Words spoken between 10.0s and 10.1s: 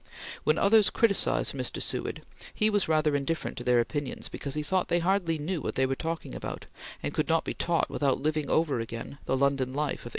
of 1862.